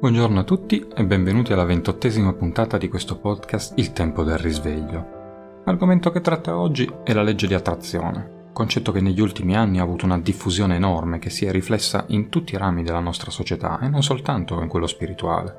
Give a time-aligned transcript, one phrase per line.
[0.00, 5.62] Buongiorno a tutti e benvenuti alla ventottesima puntata di questo podcast Il tempo del risveglio.
[5.64, 9.82] L'argomento che tratta oggi è la legge di attrazione, concetto che negli ultimi anni ha
[9.82, 13.80] avuto una diffusione enorme che si è riflessa in tutti i rami della nostra società
[13.80, 15.56] e non soltanto in quello spirituale.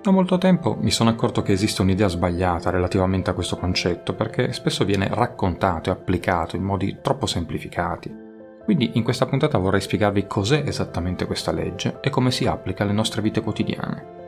[0.00, 4.52] Da molto tempo mi sono accorto che esiste un'idea sbagliata relativamente a questo concetto perché
[4.52, 8.23] spesso viene raccontato e applicato in modi troppo semplificati
[8.64, 12.92] quindi in questa puntata vorrei spiegarvi cos'è esattamente questa legge e come si applica alle
[12.92, 14.22] nostre vite quotidiane.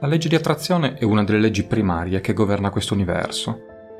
[0.00, 3.50] La legge di attrazione è una delle leggi primarie che governa questo universo.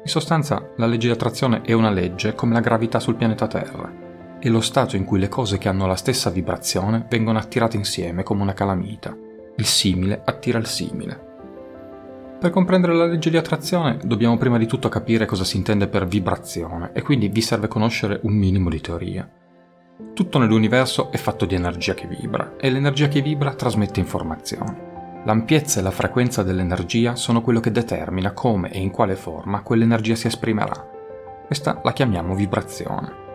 [0.03, 3.93] In sostanza, la legge di attrazione è una legge come la gravità sul pianeta Terra.
[4.39, 8.23] È lo stato in cui le cose che hanno la stessa vibrazione vengono attirate insieme
[8.23, 9.15] come una calamita.
[9.57, 11.29] Il simile attira il simile.
[12.41, 16.07] Per comprendere la legge di attrazione dobbiamo prima di tutto capire cosa si intende per
[16.07, 19.29] vibrazione e quindi vi serve conoscere un minimo di teoria.
[20.15, 24.77] Tutto nell'universo è fatto di energia che vibra e l'energia che vibra trasmette informazioni.
[25.25, 30.15] L'ampiezza e la frequenza dell'energia sono quello che determina come e in quale forma quell'energia
[30.15, 30.89] si esprimerà.
[31.47, 33.29] Questa la chiamiamo vibrazione.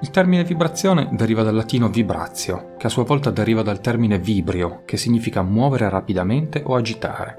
[0.00, 4.82] Il termine vibrazione deriva dal latino vibratio, che a sua volta deriva dal termine vibrio,
[4.84, 7.38] che significa muovere rapidamente o agitare.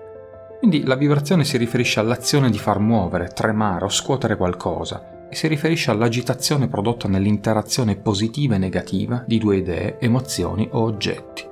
[0.59, 5.47] Quindi la vibrazione si riferisce all'azione di far muovere, tremare o scuotere qualcosa, e si
[5.47, 11.43] riferisce all'agitazione prodotta nell'interazione positiva e negativa di due idee, emozioni o oggetti.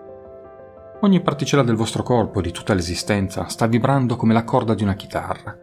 [1.02, 4.94] Ogni particella del vostro corpo, di tutta l'esistenza, sta vibrando come la corda di una
[4.94, 5.58] chitarra.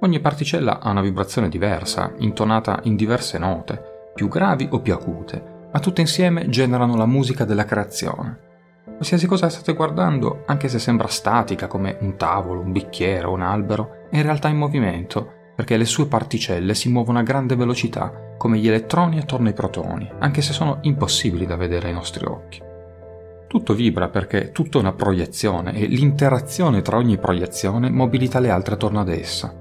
[0.00, 5.68] Ogni particella ha una vibrazione diversa, intonata in diverse note, più gravi o più acute,
[5.72, 8.38] ma tutte insieme generano la musica della creazione.
[8.84, 13.42] Qualsiasi cosa state guardando, anche se sembra statica come un tavolo, un bicchiere o un
[13.42, 18.34] albero, è in realtà in movimento perché le sue particelle si muovono a grande velocità,
[18.36, 22.60] come gli elettroni attorno ai protoni, anche se sono impossibili da vedere ai nostri occhi.
[23.46, 29.00] Tutto vibra perché è una proiezione e l'interazione tra ogni proiezione mobilita le altre attorno
[29.00, 29.54] ad essa.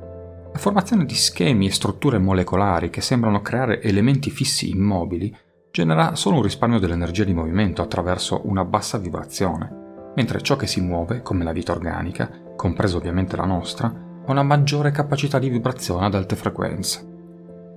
[0.51, 5.35] La formazione di schemi e strutture molecolari che sembrano creare elementi fissi immobili
[5.71, 10.81] genera solo un risparmio dell'energia di movimento attraverso una bassa vibrazione, mentre ciò che si
[10.81, 13.91] muove, come la vita organica, compresa ovviamente la nostra,
[14.27, 17.11] una maggiore capacità di vibrazione ad alte frequenze.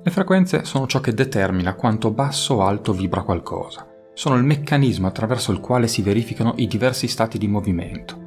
[0.02, 3.86] Le frequenze sono ciò che determina quanto basso o alto vibra qualcosa.
[4.14, 8.24] Sono il meccanismo attraverso il quale si verificano i diversi stati di movimento.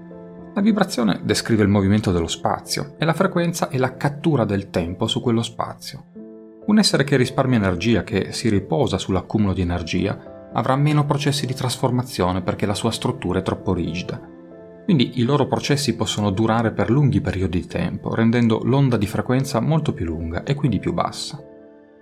[0.54, 5.08] La vibrazione descrive il movimento dello spazio e la frequenza è la cattura del tempo
[5.08, 6.06] su quello spazio.
[6.66, 11.54] Un essere che risparmia energia, che si riposa sull'accumulo di energia, avrà meno processi di
[11.54, 14.29] trasformazione perché la sua struttura è troppo rigida
[14.90, 19.60] quindi i loro processi possono durare per lunghi periodi di tempo, rendendo l'onda di frequenza
[19.60, 21.40] molto più lunga e quindi più bassa.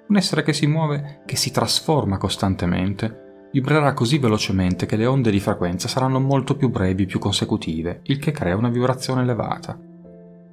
[0.08, 5.32] Un essere che si muove, che si trasforma costantemente, vibrerà così velocemente che le onde
[5.32, 9.78] di frequenza saranno molto più brevi, più consecutive, il che crea una vibrazione elevata.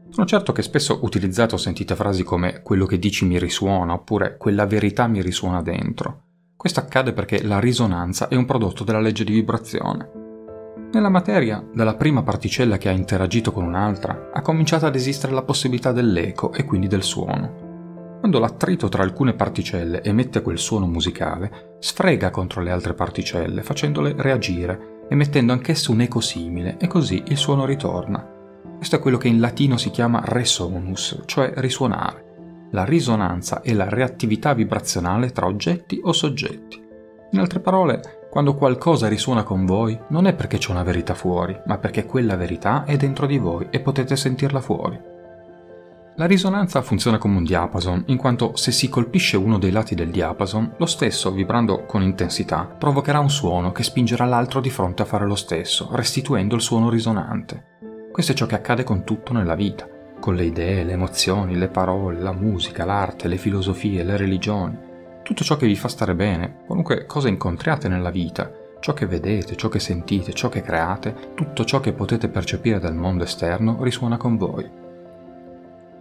[0.09, 4.39] Sono certo che spesso utilizzate o sentite frasi come quello che dici mi risuona oppure
[4.39, 6.23] quella verità mi risuona dentro.
[6.57, 10.23] Questo accade perché la risonanza è un prodotto della legge di vibrazione.
[10.95, 15.43] Nella materia, dalla prima particella che ha interagito con un'altra, ha cominciato ad esistere la
[15.43, 18.19] possibilità dell'eco e quindi del suono.
[18.21, 24.15] Quando l'attrito tra alcune particelle emette quel suono musicale, sfrega contro le altre particelle, facendole
[24.17, 28.25] reagire, emettendo anch'esse un eco simile, e così il suono ritorna.
[28.77, 32.69] Questo è quello che in latino si chiama resonus, cioè risuonare.
[32.71, 36.81] La risonanza è la reattività vibrazionale tra oggetti o soggetti.
[37.33, 41.57] In altre parole, quando qualcosa risuona con voi, non è perché c'è una verità fuori,
[41.67, 44.99] ma perché quella verità è dentro di voi e potete sentirla fuori.
[46.17, 50.11] La risonanza funziona come un diapason, in quanto se si colpisce uno dei lati del
[50.11, 55.07] diapason, lo stesso, vibrando con intensità, provocherà un suono che spingerà l'altro di fronte a
[55.07, 57.77] fare lo stesso, restituendo il suono risonante.
[58.11, 59.89] Questo è ciò che accade con tutto nella vita,
[60.19, 64.84] con le idee, le emozioni, le parole, la musica, l'arte, le filosofie, le religioni
[65.25, 69.57] tutto ciò che vi fa stare bene, qualunque cosa incontriate nella vita, ciò che vedete,
[69.57, 74.19] ciò che sentite, ciò che create, tutto ciò che potete percepire dal mondo esterno risuona
[74.19, 74.71] con voi.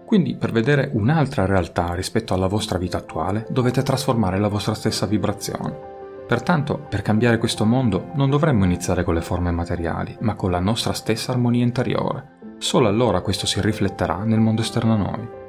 [0.04, 5.06] Quindi per vedere un'altra realtà rispetto alla vostra vita attuale dovete trasformare la vostra stessa
[5.06, 5.92] vibrazione.
[6.28, 10.60] Pertanto, per cambiare questo mondo non dovremmo iniziare con le forme materiali, ma con la
[10.60, 12.32] nostra stessa armonia interiore.
[12.58, 15.42] Solo allora questo si rifletterà nel mondo esterno a noi.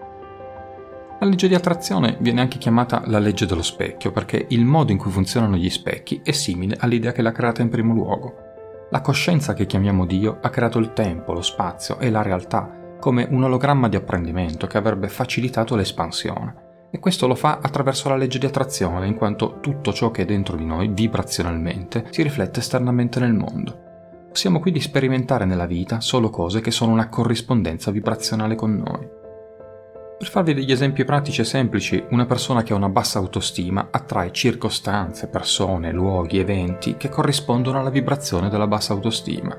[1.24, 4.98] La legge di attrazione viene anche chiamata la legge dello specchio perché il modo in
[4.98, 8.34] cui funzionano gli specchi è simile all'idea che l'ha creata in primo luogo.
[8.90, 13.26] La coscienza che chiamiamo Dio ha creato il tempo, lo spazio e la realtà come
[13.30, 16.88] un ologramma di apprendimento che avrebbe facilitato l'espansione.
[16.90, 20.26] E questo lo fa attraverso la legge di attrazione, in quanto tutto ciò che è
[20.26, 24.26] dentro di noi vibrazionalmente si riflette esternamente nel mondo.
[24.28, 29.22] Possiamo quindi sperimentare nella vita solo cose che sono una corrispondenza vibrazionale con noi.
[30.16, 34.30] Per farvi degli esempi pratici e semplici, una persona che ha una bassa autostima attrae
[34.32, 39.56] circostanze, persone, luoghi, eventi che corrispondono alla vibrazione della bassa autostima.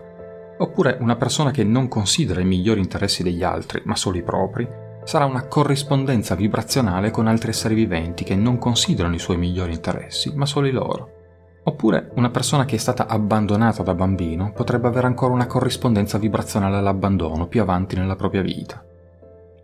[0.57, 4.65] Oppure una persona che non considera i migliori interessi degli altri, ma solo i propri,
[5.03, 10.31] sarà una corrispondenza vibrazionale con altri esseri viventi che non considerano i suoi migliori interessi,
[10.35, 11.09] ma solo i loro.
[11.65, 16.77] Oppure una persona che è stata abbandonata da bambino potrebbe avere ancora una corrispondenza vibrazionale
[16.77, 18.83] all'abbandono più avanti nella propria vita.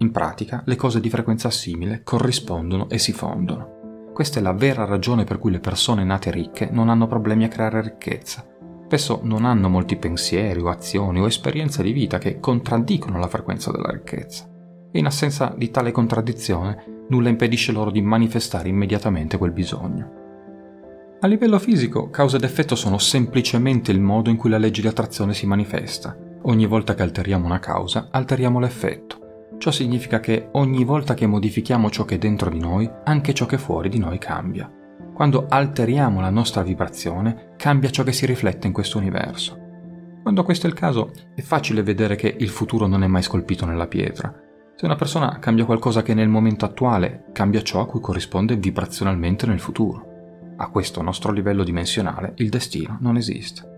[0.01, 4.09] In pratica, le cose di frequenza simile corrispondono e si fondono.
[4.11, 7.47] Questa è la vera ragione per cui le persone nate ricche non hanno problemi a
[7.47, 8.43] creare ricchezza.
[8.87, 13.71] Spesso non hanno molti pensieri o azioni o esperienze di vita che contraddicono la frequenza
[13.71, 14.49] della ricchezza.
[14.91, 20.19] E in assenza di tale contraddizione, nulla impedisce loro di manifestare immediatamente quel bisogno.
[21.19, 24.87] A livello fisico, causa ed effetto sono semplicemente il modo in cui la legge di
[24.87, 26.17] attrazione si manifesta.
[26.45, 29.20] Ogni volta che alteriamo una causa, alteriamo l'effetto.
[29.61, 33.45] Ciò significa che ogni volta che modifichiamo ciò che è dentro di noi, anche ciò
[33.45, 34.67] che è fuori di noi cambia.
[35.13, 39.59] Quando alteriamo la nostra vibrazione, cambia ciò che si riflette in questo universo.
[40.23, 43.67] Quando questo è il caso, è facile vedere che il futuro non è mai scolpito
[43.67, 44.33] nella pietra.
[44.75, 49.45] Se una persona cambia qualcosa che nel momento attuale, cambia ciò a cui corrisponde vibrazionalmente
[49.45, 50.09] nel futuro
[50.57, 53.70] a questo nostro livello dimensionale il destino non esiste.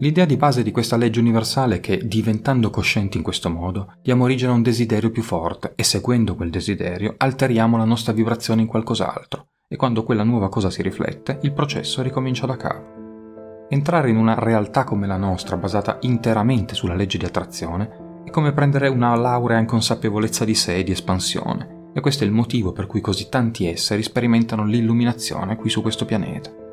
[0.00, 4.24] L'idea di base di questa legge universale è che, diventando coscienti in questo modo, diamo
[4.24, 8.66] origine a un desiderio più forte e seguendo quel desiderio alteriamo la nostra vibrazione in
[8.66, 13.66] qualcos'altro e quando quella nuova cosa si riflette, il processo ricomincia da capo.
[13.68, 18.54] Entrare in una realtà come la nostra, basata interamente sulla legge di attrazione, è come
[18.54, 22.72] prendere una laurea in consapevolezza di sé e di espansione, e questo è il motivo
[22.72, 26.68] per cui così tanti esseri sperimentano l'illuminazione qui su questo pianeta.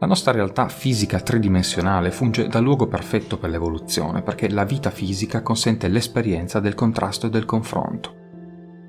[0.00, 5.42] La nostra realtà fisica tridimensionale funge da luogo perfetto per l'evoluzione, perché la vita fisica
[5.42, 8.14] consente l'esperienza del contrasto e del confronto.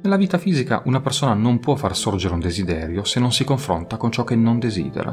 [0.03, 3.97] Nella vita fisica una persona non può far sorgere un desiderio se non si confronta
[3.97, 5.09] con ciò che non desidera.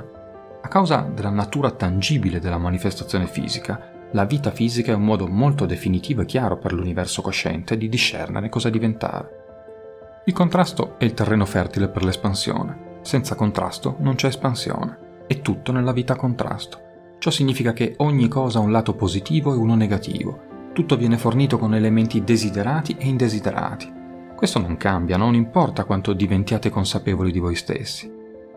[0.63, 5.67] A causa della natura tangibile della manifestazione fisica, la vita fisica è un modo molto
[5.67, 10.23] definitivo e chiaro per l'universo cosciente di discernere cosa diventare.
[10.27, 13.01] Il contrasto è il terreno fertile per l'espansione.
[13.03, 15.07] Senza contrasto non c'è espansione.
[15.29, 16.81] È tutto nella vita contrasto.
[17.19, 20.71] Ciò significa che ogni cosa ha un lato positivo e uno negativo.
[20.73, 23.93] Tutto viene fornito con elementi desiderati e indesiderati.
[24.35, 28.11] Questo non cambia, non importa quanto diventiate consapevoli di voi stessi.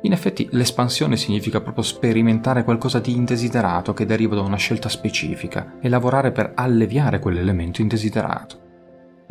[0.04, 5.76] In effetti l'espansione significa proprio sperimentare qualcosa di indesiderato che deriva da una scelta specifica
[5.82, 8.70] e lavorare per alleviare quell'elemento indesiderato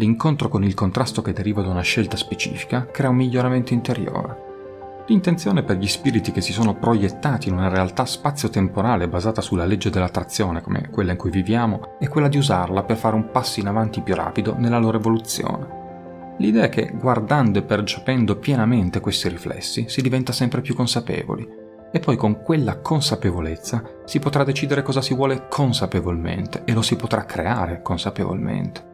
[0.01, 4.50] l'incontro con il contrasto che deriva da una scelta specifica crea un miglioramento interiore.
[5.11, 9.91] L'intenzione per gli spiriti che si sono proiettati in una realtà spazio-temporale basata sulla legge
[9.91, 13.67] dell'attrazione, come quella in cui viviamo, è quella di usarla per fare un passo in
[13.67, 16.37] avanti più rapido nella loro evoluzione.
[16.39, 21.59] L'idea è che guardando e percependo pienamente questi riflessi si diventa sempre più consapevoli
[21.91, 26.95] e poi con quella consapevolezza si potrà decidere cosa si vuole consapevolmente e lo si
[26.95, 28.90] potrà creare consapevolmente.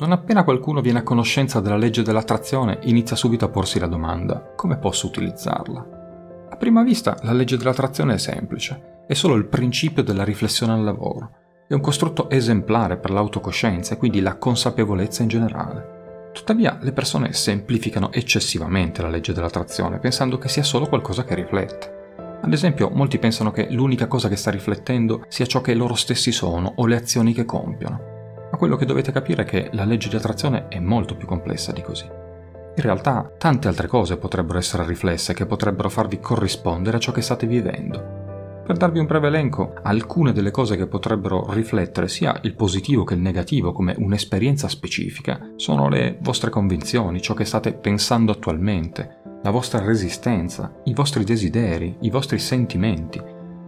[0.00, 4.54] Non appena qualcuno viene a conoscenza della legge dell'attrazione, inizia subito a porsi la domanda,
[4.56, 6.48] come posso utilizzarla?
[6.48, 10.84] A prima vista la legge dell'attrazione è semplice, è solo il principio della riflessione al
[10.84, 11.32] lavoro,
[11.68, 16.30] è un costrutto esemplare per l'autocoscienza e quindi la consapevolezza in generale.
[16.32, 22.38] Tuttavia le persone semplificano eccessivamente la legge dell'attrazione pensando che sia solo qualcosa che riflette.
[22.40, 26.32] Ad esempio, molti pensano che l'unica cosa che sta riflettendo sia ciò che loro stessi
[26.32, 28.09] sono o le azioni che compiono
[28.50, 31.72] ma quello che dovete capire è che la legge di attrazione è molto più complessa
[31.72, 32.04] di così.
[32.06, 37.20] In realtà tante altre cose potrebbero essere riflesse che potrebbero farvi corrispondere a ciò che
[37.20, 38.18] state vivendo.
[38.64, 43.14] Per darvi un breve elenco, alcune delle cose che potrebbero riflettere sia il positivo che
[43.14, 49.50] il negativo come un'esperienza specifica sono le vostre convinzioni, ciò che state pensando attualmente, la
[49.50, 53.20] vostra resistenza, i vostri desideri, i vostri sentimenti,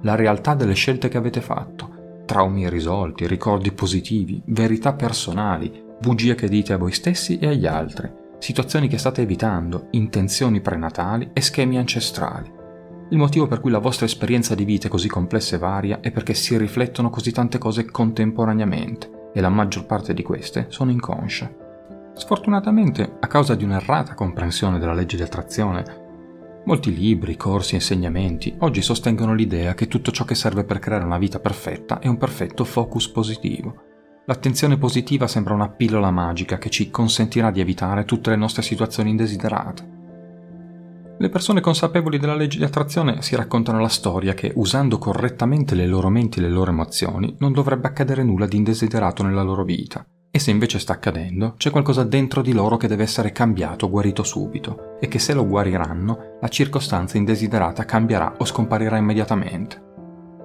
[0.02, 2.01] la realtà delle scelte che avete fatto,
[2.32, 8.10] traumi irrisolti, ricordi positivi, verità personali, bugie che dite a voi stessi e agli altri,
[8.38, 12.50] situazioni che state evitando, intenzioni prenatali e schemi ancestrali.
[13.10, 16.10] Il motivo per cui la vostra esperienza di vita è così complessa e varia è
[16.10, 21.56] perché si riflettono così tante cose contemporaneamente e la maggior parte di queste sono inconsce.
[22.14, 26.01] Sfortunatamente, a causa di un'errata comprensione della legge di attrazione,
[26.64, 31.04] Molti libri, corsi e insegnamenti oggi sostengono l'idea che tutto ciò che serve per creare
[31.04, 33.74] una vita perfetta è un perfetto focus positivo.
[34.26, 39.10] L'attenzione positiva sembra una pillola magica che ci consentirà di evitare tutte le nostre situazioni
[39.10, 39.90] indesiderate.
[41.18, 45.86] Le persone consapevoli della legge di attrazione si raccontano la storia che, usando correttamente le
[45.86, 50.06] loro menti e le loro emozioni, non dovrebbe accadere nulla di indesiderato nella loro vita.
[50.34, 54.22] E se invece sta accadendo, c'è qualcosa dentro di loro che deve essere cambiato, guarito
[54.22, 59.90] subito, e che se lo guariranno, la circostanza indesiderata cambierà o scomparirà immediatamente.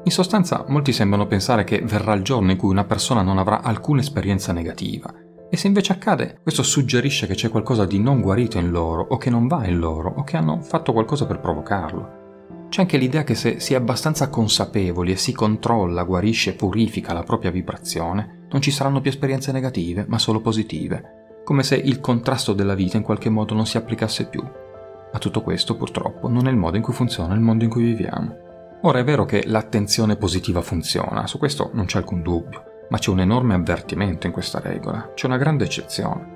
[0.04, 3.62] In sostanza, molti sembrano pensare che verrà il giorno in cui una persona non avrà
[3.62, 5.12] alcuna esperienza negativa
[5.50, 9.16] e se invece accade, questo suggerisce che c'è qualcosa di non guarito in loro, o
[9.16, 12.26] che non va in loro, o che hanno fatto qualcosa per provocarlo.
[12.68, 17.14] C'è anche l'idea che se si è abbastanza consapevoli e si controlla, guarisce e purifica
[17.14, 22.00] la propria vibrazione, non ci saranno più esperienze negative, ma solo positive, come se il
[22.00, 24.42] contrasto della vita in qualche modo non si applicasse più.
[24.42, 27.84] Ma tutto questo, purtroppo, non è il modo in cui funziona il mondo in cui
[27.84, 28.46] viviamo.
[28.82, 33.10] Ora è vero che l'attenzione positiva funziona, su questo non c'è alcun dubbio, ma c'è
[33.10, 36.36] un enorme avvertimento in questa regola, c'è una grande eccezione.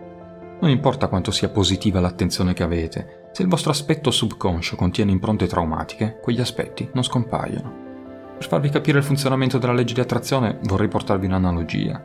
[0.59, 5.47] Non importa quanto sia positiva l'attenzione che avete, se il vostro aspetto subconscio contiene impronte
[5.47, 7.80] traumatiche, quegli aspetti non scompaiono.
[8.41, 12.03] Per farvi capire il funzionamento della legge di attrazione vorrei portarvi un'analogia.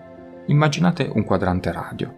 [0.48, 2.14] Immaginate un quadrante radio.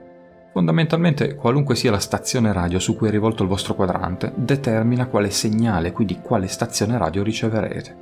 [0.53, 5.31] Fondamentalmente, qualunque sia la stazione radio su cui è rivolto il vostro quadrante, determina quale
[5.31, 7.97] segnale, quindi quale stazione radio riceverete.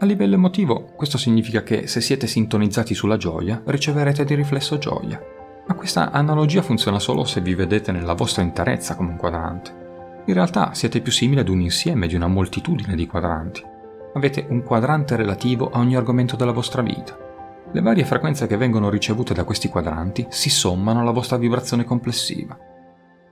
[0.00, 5.22] A livello emotivo, questo significa che se siete sintonizzati sulla gioia, riceverete di riflesso gioia.
[5.68, 10.22] Ma questa analogia funziona solo se vi vedete nella vostra interezza come un quadrante.
[10.26, 13.78] In realtà siete più simili ad un insieme di una moltitudine di quadranti.
[14.12, 17.16] Avete un quadrante relativo a ogni argomento della vostra vita.
[17.72, 22.58] Le varie frequenze che vengono ricevute da questi quadranti si sommano alla vostra vibrazione complessiva.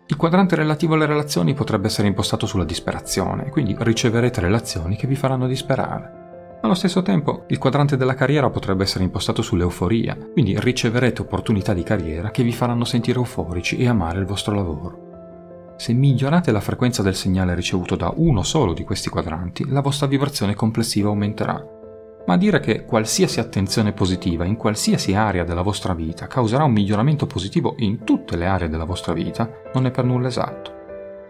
[0.06, 5.16] Il quadrante relativo alle relazioni potrebbe essere impostato sulla disperazione, quindi riceverete relazioni che vi
[5.16, 6.58] faranno disperare.
[6.62, 11.82] Allo stesso tempo, il quadrante della carriera potrebbe essere impostato sull'euforia, quindi riceverete opportunità di
[11.82, 15.08] carriera che vi faranno sentire euforici e amare il vostro lavoro.
[15.78, 20.08] Se migliorate la frequenza del segnale ricevuto da uno solo di questi quadranti, la vostra
[20.08, 21.64] vibrazione complessiva aumenterà.
[22.26, 27.28] Ma dire che qualsiasi attenzione positiva in qualsiasi area della vostra vita causerà un miglioramento
[27.28, 30.73] positivo in tutte le aree della vostra vita non è per nulla esatto.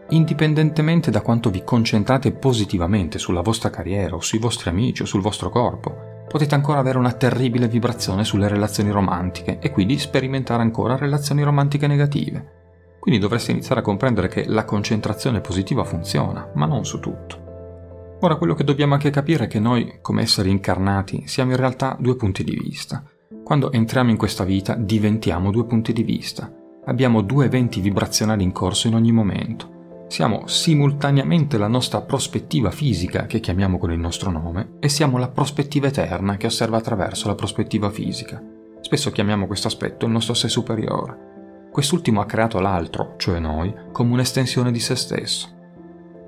[0.09, 5.21] Indipendentemente da quanto vi concentrate positivamente sulla vostra carriera o sui vostri amici o sul
[5.21, 10.97] vostro corpo, potete ancora avere una terribile vibrazione sulle relazioni romantiche e quindi sperimentare ancora
[10.97, 12.58] relazioni romantiche negative.
[12.99, 18.17] Quindi dovreste iniziare a comprendere che la concentrazione positiva funziona, ma non su tutto.
[18.21, 21.97] Ora quello che dobbiamo anche capire è che noi, come esseri incarnati, siamo in realtà
[21.99, 23.05] due punti di vista.
[23.45, 26.53] Quando entriamo in questa vita diventiamo due punti di vista.
[26.87, 29.77] Abbiamo due eventi vibrazionali in corso in ogni momento
[30.09, 35.29] siamo simultaneamente la nostra prospettiva fisica, che chiamiamo con il nostro nome, e siamo la
[35.29, 38.43] prospettiva eterna che osserva attraverso la prospettiva fisica.
[38.81, 41.28] Spesso chiamiamo questo aspetto il nostro sé superiore.
[41.71, 45.57] Quest'ultimo ha creato l'altro, cioè noi, come un'estensione di se stesso.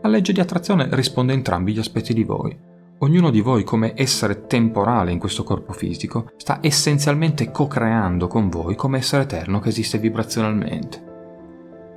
[0.02, 2.56] La legge di attrazione risponde a entrambi gli aspetti di voi.
[2.98, 8.74] Ognuno di voi, come essere temporale in questo corpo fisico, sta essenzialmente co-creando con voi
[8.76, 11.08] come essere eterno che esiste vibrazionalmente.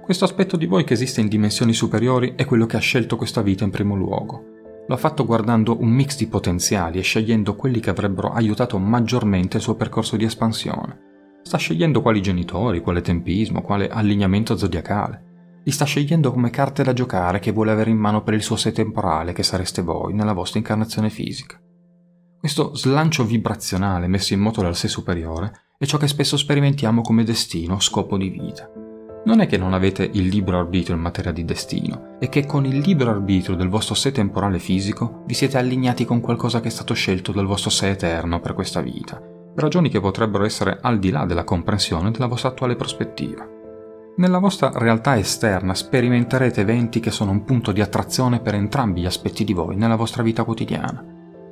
[0.01, 3.41] Questo aspetto di voi che esiste in dimensioni superiori è quello che ha scelto questa
[3.41, 4.45] vita in primo luogo.
[4.85, 9.57] Lo ha fatto guardando un mix di potenziali e scegliendo quelli che avrebbero aiutato maggiormente
[9.57, 11.11] il suo percorso di espansione.
[11.43, 15.61] Sta scegliendo quali genitori, quale tempismo, quale allineamento zodiacale.
[15.63, 18.55] Li sta scegliendo come carte da giocare che vuole avere in mano per il suo
[18.55, 21.59] sé temporale che sareste voi nella vostra incarnazione fisica.
[22.39, 27.23] Questo slancio vibrazionale messo in moto dal sé superiore è ciò che spesso sperimentiamo come
[27.23, 28.69] destino, scopo di vita
[29.25, 32.65] non è che non avete il libero arbitrio in materia di destino, è che con
[32.65, 36.71] il libero arbitrio del vostro sé temporale fisico vi siete allineati con qualcosa che è
[36.71, 39.21] stato scelto dal vostro sé eterno per questa vita,
[39.55, 43.47] ragioni che potrebbero essere al di là della comprensione della vostra attuale prospettiva.
[44.15, 49.05] Nella vostra realtà esterna sperimenterete eventi che sono un punto di attrazione per entrambi gli
[49.05, 51.03] aspetti di voi nella vostra vita quotidiana.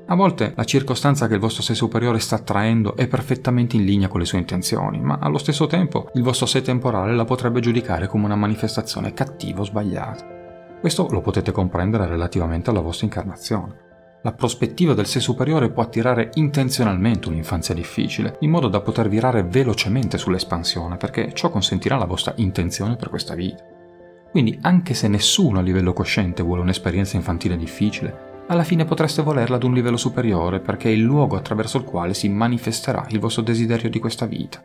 [0.07, 4.09] A volte la circostanza che il vostro sé superiore sta attraendo è perfettamente in linea
[4.09, 8.07] con le sue intenzioni, ma allo stesso tempo il vostro sé temporale la potrebbe giudicare
[8.07, 10.39] come una manifestazione cattiva o sbagliata.
[10.81, 13.90] Questo lo potete comprendere relativamente alla vostra incarnazione.
[14.23, 19.43] La prospettiva del sé superiore può attirare intenzionalmente un'infanzia difficile, in modo da poter virare
[19.43, 23.65] velocemente sull'espansione, perché ciò consentirà la vostra intenzione per questa vita.
[24.29, 29.55] Quindi, anche se nessuno a livello cosciente vuole un'esperienza infantile difficile, alla fine potreste volerla
[29.55, 33.41] ad un livello superiore perché è il luogo attraverso il quale si manifesterà il vostro
[33.41, 34.63] desiderio di questa vita.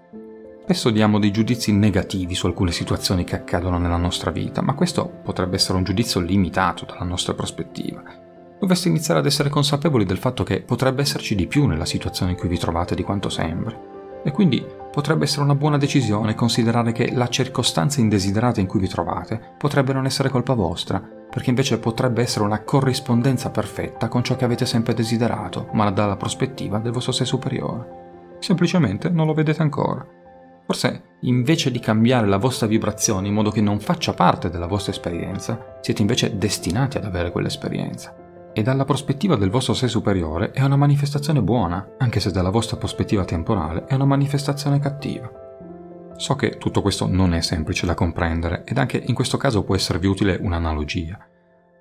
[0.65, 5.09] Spesso diamo dei giudizi negativi su alcune situazioni che accadono nella nostra vita, ma questo
[5.23, 8.26] potrebbe essere un giudizio limitato dalla nostra prospettiva.
[8.59, 12.39] Dovreste iniziare ad essere consapevoli del fatto che potrebbe esserci di più nella situazione in
[12.39, 13.95] cui vi trovate di quanto sembra.
[14.25, 18.89] E quindi potrebbe essere una buona decisione considerare che la circostanza indesiderata in cui vi
[18.89, 24.37] trovate potrebbe non essere colpa vostra, perché invece potrebbe essere una corrispondenza perfetta con ciò
[24.37, 28.37] che avete sempre desiderato, ma dalla prospettiva del vostro sé superiore.
[28.41, 30.05] Semplicemente non lo vedete ancora.
[30.65, 34.93] Forse invece di cambiare la vostra vibrazione in modo che non faccia parte della vostra
[34.93, 38.26] esperienza, siete invece destinati ad avere quell'esperienza.
[38.59, 42.79] E dalla prospettiva del vostro sé superiore è una manifestazione buona, anche se dalla vostra
[42.79, 45.31] prospettiva temporale è una manifestazione cattiva.
[46.17, 49.75] So che tutto questo non è semplice da comprendere ed anche in questo caso può
[49.75, 51.19] esservi utile un'analogia.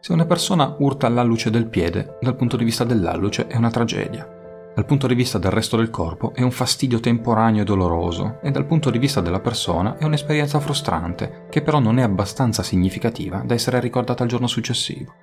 [0.01, 4.29] Se una persona urta l'alluce del piede, dal punto di vista dell'alluce è una tragedia
[4.75, 8.51] dal punto di vista del resto del corpo è un fastidio temporaneo e doloroso e
[8.51, 13.37] dal punto di vista della persona è un'esperienza frustrante, che però non è abbastanza significativa
[13.45, 15.13] da essere ricordata il giorno successivo.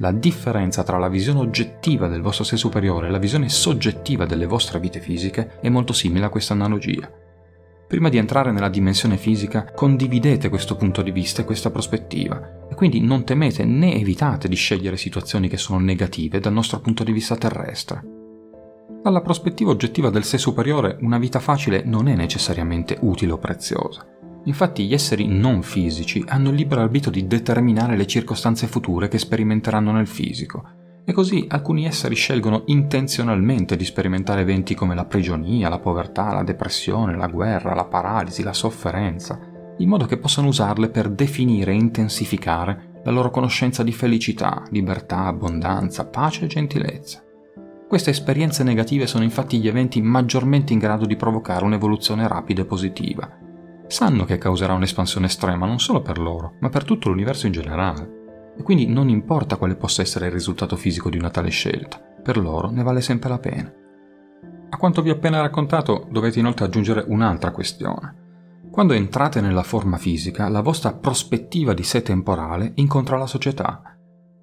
[0.00, 4.46] La differenza tra la visione oggettiva del vostro sé superiore e la visione soggettiva delle
[4.46, 7.12] vostre vite fisiche è molto simile a questa analogia.
[7.86, 12.74] Prima di entrare nella dimensione fisica, condividete questo punto di vista e questa prospettiva, e
[12.74, 17.12] quindi non temete né evitate di scegliere situazioni che sono negative dal nostro punto di
[17.12, 18.02] vista terrestre.
[19.02, 24.06] Dalla prospettiva oggettiva del sé superiore, una vita facile non è necessariamente utile o preziosa.
[24.44, 29.18] Infatti gli esseri non fisici hanno il libero arbitrio di determinare le circostanze future che
[29.18, 35.68] sperimenteranno nel fisico, e così alcuni esseri scelgono intenzionalmente di sperimentare eventi come la prigionia,
[35.68, 39.38] la povertà, la depressione, la guerra, la paralisi, la sofferenza,
[39.78, 45.24] in modo che possano usarle per definire e intensificare la loro conoscenza di felicità, libertà,
[45.24, 47.22] abbondanza, pace e gentilezza.
[47.88, 52.66] Queste esperienze negative sono infatti gli eventi maggiormente in grado di provocare un'evoluzione rapida e
[52.66, 53.28] positiva.
[53.90, 58.52] Sanno che causerà un'espansione estrema non solo per loro, ma per tutto l'universo in generale.
[58.56, 62.36] E quindi non importa quale possa essere il risultato fisico di una tale scelta, per
[62.36, 63.72] loro ne vale sempre la pena.
[64.70, 68.14] A quanto vi ho appena raccontato dovete inoltre aggiungere un'altra questione.
[68.70, 73.96] Quando entrate nella forma fisica, la vostra prospettiva di sé temporale incontra la società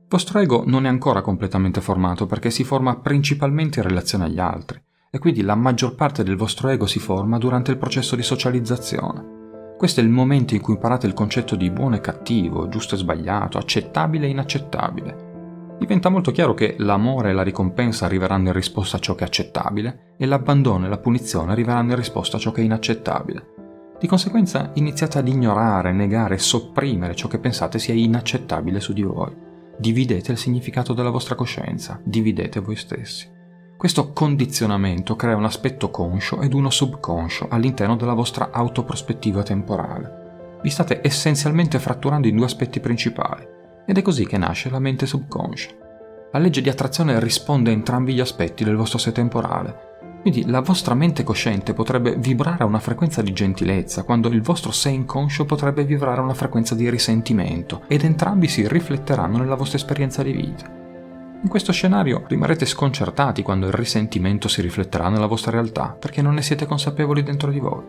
[0.10, 4.82] vostro ego non è ancora completamente formato perché si forma principalmente in relazione agli altri
[5.10, 9.37] e quindi la maggior parte del vostro ego si forma durante il processo di socializzazione.
[9.78, 12.98] Questo è il momento in cui imparate il concetto di buono e cattivo, giusto e
[12.98, 15.76] sbagliato, accettabile e inaccettabile.
[15.78, 19.28] Diventa molto chiaro che l'amore e la ricompensa arriveranno in risposta a ciò che è
[19.28, 23.54] accettabile e l'abbandono e la punizione arriveranno in risposta a ciò che è inaccettabile.
[24.00, 29.04] Di conseguenza iniziate ad ignorare, negare e sopprimere ciò che pensate sia inaccettabile su di
[29.04, 29.32] voi.
[29.78, 33.37] Dividete il significato della vostra coscienza, dividete voi stessi.
[33.78, 40.60] Questo condizionamento crea un aspetto conscio ed uno subconscio all'interno della vostra autoprospettiva temporale.
[40.64, 43.48] Vi state essenzialmente fratturando in due aspetti principali
[43.86, 45.70] ed è così che nasce la mente subconscia.
[46.32, 49.88] La legge di attrazione risponde a entrambi gli aspetti del vostro sé temporale
[50.22, 54.72] quindi la vostra mente cosciente potrebbe vibrare a una frequenza di gentilezza, quando il vostro
[54.72, 59.78] sé inconscio potrebbe vibrare a una frequenza di risentimento, ed entrambi si rifletteranno nella vostra
[59.78, 60.77] esperienza di vita.
[61.40, 66.34] In questo scenario rimarrete sconcertati quando il risentimento si rifletterà nella vostra realtà, perché non
[66.34, 67.84] ne siete consapevoli dentro di voi.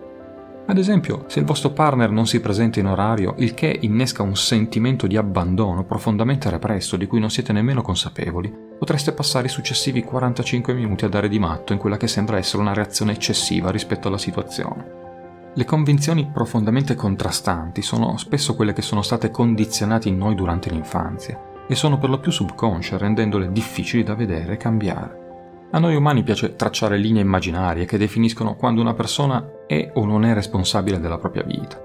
[0.67, 4.37] Ad esempio, se il vostro partner non si presenta in orario, il che innesca un
[4.37, 10.05] sentimento di abbandono profondamente represso di cui non siete nemmeno consapevoli, potreste passare i successivi
[10.05, 14.09] 45 minuti a dare di matto in quella che sembra essere una reazione eccessiva rispetto
[14.09, 15.07] alla situazione.
[15.55, 21.48] Le convinzioni profondamente contrastanti sono spesso quelle che sono state condizionate in noi durante l'infanzia
[21.69, 25.27] e sono per lo più subconsce, rendendole difficili da vedere e cambiare.
[25.71, 30.25] A noi umani piace tracciare linee immaginarie che definiscono quando una persona è o non
[30.25, 31.79] è responsabile della propria vita.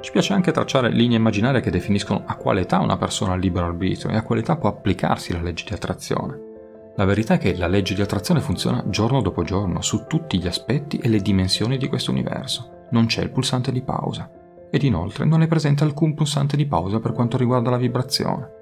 [0.00, 3.66] Ci piace anche tracciare linee immaginarie che definiscono a quale età una persona ha libero
[3.66, 6.40] arbitrio e a quale età può applicarsi la legge di attrazione.
[6.96, 10.46] La verità è che la legge di attrazione funziona giorno dopo giorno su tutti gli
[10.46, 12.86] aspetti e le dimensioni di questo universo.
[12.92, 14.30] Non c'è il pulsante di pausa.
[14.70, 18.55] Ed inoltre non è presente alcun pulsante di pausa per quanto riguarda la vibrazione.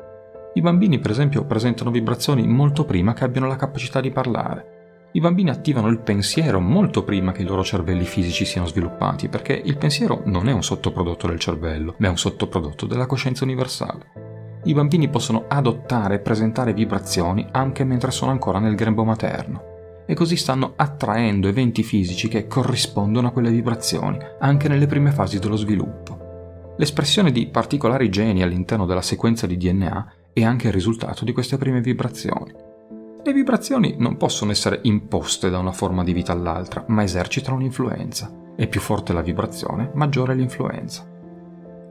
[0.57, 5.09] I bambini, per esempio, presentano vibrazioni molto prima che abbiano la capacità di parlare.
[5.15, 9.53] I bambini attivano il pensiero molto prima che i loro cervelli fisici siano sviluppati, perché
[9.53, 14.61] il pensiero non è un sottoprodotto del cervello, ma è un sottoprodotto della coscienza universale.
[14.65, 19.73] I bambini possono adottare e presentare vibrazioni anche mentre sono ancora nel grembo materno
[20.07, 25.39] e così stanno attraendo eventi fisici che corrispondono a quelle vibrazioni, anche nelle prime fasi
[25.39, 26.75] dello sviluppo.
[26.77, 31.57] L'espressione di particolari geni all'interno della sequenza di DNA è anche il risultato di queste
[31.57, 32.53] prime vibrazioni.
[33.23, 38.31] Le vibrazioni non possono essere imposte da una forma di vita all'altra, ma esercitano un'influenza.
[38.57, 41.09] E più forte la vibrazione, maggiore l'influenza.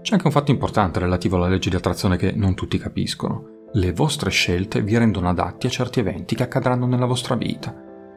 [0.02, 3.68] C'è anche un fatto importante relativo alla legge di attrazione che non tutti capiscono.
[3.72, 7.74] Le vostre scelte vi rendono adatti a certi eventi che accadranno nella vostra vita.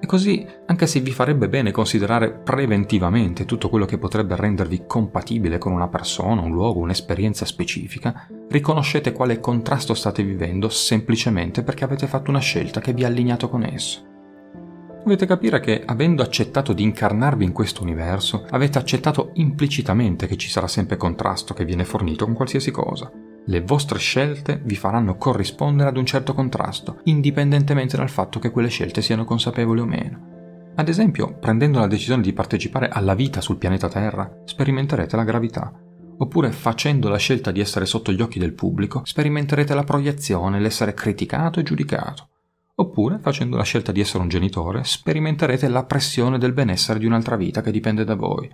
[0.07, 5.59] E così, anche se vi farebbe bene considerare preventivamente tutto quello che potrebbe rendervi compatibile
[5.59, 12.07] con una persona, un luogo, un'esperienza specifica, riconoscete quale contrasto state vivendo semplicemente perché avete
[12.07, 14.05] fatto una scelta che vi ha allineato con esso.
[15.03, 20.49] Dovete capire che, avendo accettato di incarnarvi in questo universo, avete accettato implicitamente che ci
[20.49, 23.11] sarà sempre contrasto che viene fornito con qualsiasi cosa.
[23.49, 28.69] Le vostre scelte vi faranno corrispondere ad un certo contrasto, indipendentemente dal fatto che quelle
[28.69, 30.73] scelte siano consapevoli o meno.
[30.75, 35.73] Ad esempio, prendendo la decisione di partecipare alla vita sul pianeta Terra, sperimenterete la gravità.
[36.19, 40.93] Oppure facendo la scelta di essere sotto gli occhi del pubblico, sperimenterete la proiezione, l'essere
[40.93, 42.29] criticato e giudicato.
[42.75, 47.37] Oppure, facendo la scelta di essere un genitore, sperimenterete la pressione del benessere di un'altra
[47.37, 48.51] vita che dipende da voi.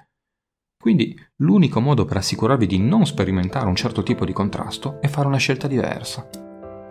[0.83, 5.29] Quindi l'unico modo per assicurarvi di non sperimentare un certo tipo di contrasto è fare
[5.29, 6.29] una scelta diversa.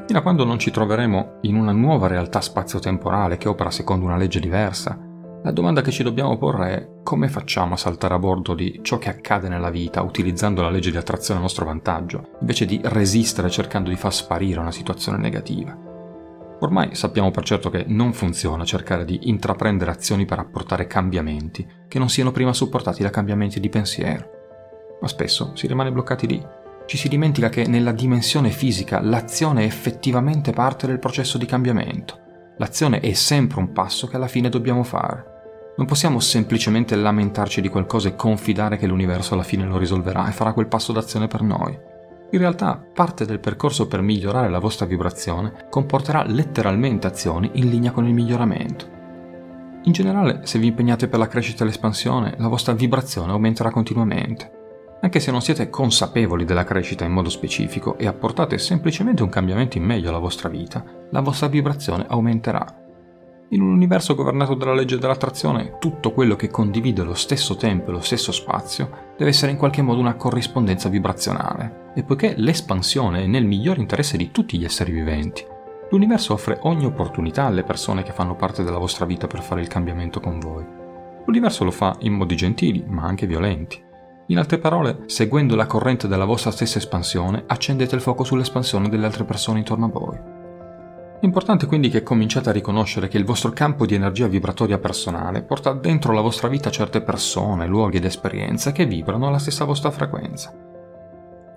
[0.07, 4.15] Fino a quando non ci troveremo in una nuova realtà spazio-temporale che opera secondo una
[4.15, 4.97] legge diversa,
[5.43, 8.97] la domanda che ci dobbiamo porre è come facciamo a saltare a bordo di ciò
[8.97, 13.49] che accade nella vita utilizzando la legge di attrazione a nostro vantaggio, invece di resistere
[13.49, 15.90] cercando di far sparire una situazione negativa.
[16.61, 21.97] Ormai sappiamo per certo che non funziona cercare di intraprendere azioni per apportare cambiamenti che
[21.97, 24.29] non siano prima supportati da cambiamenti di pensiero.
[25.01, 26.45] Ma spesso si rimane bloccati lì.
[26.85, 32.19] Ci si dimentica che nella dimensione fisica l'azione è effettivamente parte del processo di cambiamento.
[32.57, 35.73] L'azione è sempre un passo che alla fine dobbiamo fare.
[35.77, 40.31] Non possiamo semplicemente lamentarci di qualcosa e confidare che l'universo alla fine lo risolverà e
[40.31, 41.75] farà quel passo d'azione per noi.
[42.33, 47.91] In realtà parte del percorso per migliorare la vostra vibrazione comporterà letteralmente azioni in linea
[47.91, 48.99] con il miglioramento.
[49.83, 54.59] In generale, se vi impegnate per la crescita e l'espansione, la vostra vibrazione aumenterà continuamente.
[55.01, 59.77] Anche se non siete consapevoli della crescita in modo specifico e apportate semplicemente un cambiamento
[59.77, 62.81] in meglio alla vostra vita, la vostra vibrazione aumenterà
[63.53, 67.93] in un universo governato dalla legge dell'attrazione, tutto quello che condivide lo stesso tempo e
[67.93, 71.89] lo stesso spazio deve essere in qualche modo una corrispondenza vibrazionale.
[71.93, 75.43] E poiché l'espansione è nel migliore interesse di tutti gli esseri viventi,
[75.89, 79.67] l'universo offre ogni opportunità alle persone che fanno parte della vostra vita per fare il
[79.67, 80.65] cambiamento con voi.
[81.25, 83.83] L'universo lo fa in modi gentili, ma anche violenti.
[84.27, 89.05] In altre parole, seguendo la corrente della vostra stessa espansione, accendete il fuoco sull'espansione delle
[89.05, 90.39] altre persone intorno a voi.
[91.23, 95.71] Importante quindi che cominciate a riconoscere che il vostro campo di energia vibratoria personale porta
[95.73, 100.51] dentro la vostra vita certe persone, luoghi ed esperienze che vibrano alla stessa vostra frequenza.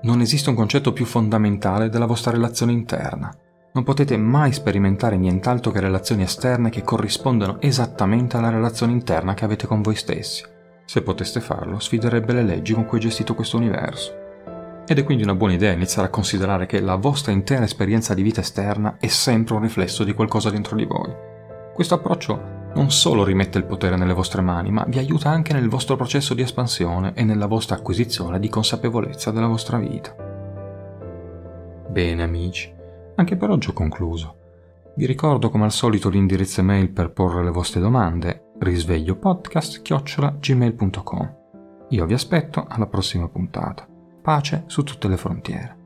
[0.02, 3.34] Non esiste un concetto più fondamentale della vostra relazione interna.
[3.72, 9.46] Non potete mai sperimentare nient'altro che relazioni esterne che corrispondano esattamente alla relazione interna che
[9.46, 10.44] avete con voi stessi.
[10.84, 14.23] Se poteste farlo, sfiderebbe le leggi con cui è gestito questo universo.
[14.86, 18.20] Ed è quindi una buona idea iniziare a considerare che la vostra intera esperienza di
[18.20, 21.10] vita esterna è sempre un riflesso di qualcosa dentro di voi.
[21.72, 25.70] Questo approccio non solo rimette il potere nelle vostre mani, ma vi aiuta anche nel
[25.70, 30.14] vostro processo di espansione e nella vostra acquisizione di consapevolezza della vostra vita.
[31.88, 32.70] Bene amici,
[33.14, 34.36] anche per oggi ho concluso.
[34.96, 41.36] Vi ricordo come al solito l'indirizzo email per porre le vostre domande risvegliopodcast.gmail.com
[41.88, 43.88] Io vi aspetto alla prossima puntata
[44.24, 45.83] pace su tutte le frontiere.